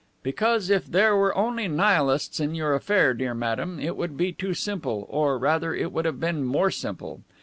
'?""Because, 0.23 0.71
if 0.71 0.87
there 0.87 1.15
were 1.15 1.37
only 1.37 1.67
Nihilists 1.67 2.39
in 2.39 2.55
your 2.55 2.73
affair, 2.73 3.13
dear 3.13 3.35
madame, 3.35 3.79
it 3.79 3.95
would 3.95 4.17
be 4.17 4.31
too 4.31 4.55
simple, 4.55 5.05
or, 5.11 5.37
rather, 5.37 5.75
it 5.75 5.91
would 5.91 6.05
have 6.05 6.19
been 6.19 6.43
more 6.43 6.71
simple. 6.71 7.21